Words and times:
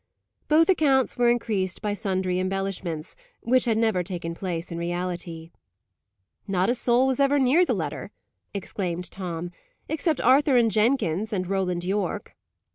Both 0.47 0.67
accounts 0.67 1.15
were 1.15 1.29
increased 1.29 1.79
by 1.83 1.93
sundry 1.93 2.39
embellishments, 2.39 3.15
which 3.41 3.65
had 3.65 3.77
never 3.77 4.01
taken 4.01 4.33
place 4.33 4.71
in 4.71 4.79
reality. 4.79 5.51
"Not 6.47 6.71
a 6.71 6.73
soul 6.73 7.05
was 7.05 7.19
ever 7.19 7.37
near 7.37 7.63
the 7.63 7.75
letter," 7.75 8.09
exclaimed 8.51 9.11
Tom, 9.11 9.51
"except 9.87 10.19
Arthur 10.19 10.57
and 10.57 10.71
Jenkins, 10.71 11.31
and 11.31 11.45
Roland 11.45 11.83
Yorke." 11.83 12.35